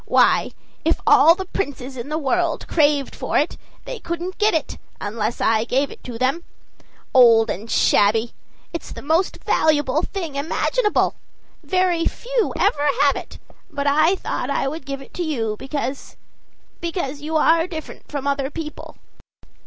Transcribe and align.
Why, 0.07 0.53
if 0.83 0.99
all 1.05 1.35
the 1.35 1.45
princes 1.45 1.95
in 1.95 2.09
the 2.09 2.17
world 2.17 2.67
craved 2.67 3.13
for 3.15 3.37
it, 3.37 3.55
they 3.85 3.99
couldn't 3.99 4.39
get 4.39 4.55
it, 4.55 4.79
unless 4.99 5.39
I 5.39 5.63
gave 5.63 5.91
it 5.91 6.01
them. 6.03 6.43
Old 7.13 7.51
and 7.51 7.69
shabby! 7.69 8.33
It's 8.73 8.91
the 8.91 9.03
most 9.03 9.37
valuable 9.43 10.01
thing 10.01 10.33
imaginable! 10.37 11.13
Very 11.61 12.07
few 12.07 12.51
ever 12.57 12.87
have 13.01 13.15
it; 13.15 13.37
but 13.69 13.85
I 13.85 14.15
thought 14.15 14.49
I 14.49 14.67
would 14.67 14.87
give 14.87 15.03
it 15.03 15.13
to 15.13 15.23
you, 15.23 15.55
because 15.59 16.15
because 16.79 17.21
you 17.21 17.35
are 17.37 17.67
different 17.67 18.07
from 18.11 18.25
other 18.25 18.49
people." 18.49 18.97